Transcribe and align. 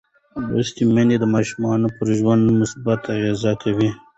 لوستې 0.51 0.83
میندې 0.93 1.17
د 1.19 1.25
ماشوم 1.33 1.63
پر 1.97 2.07
ژوند 2.17 2.43
مثبت 2.61 3.01
اغېز 3.15 3.43
کوي. 3.61 3.89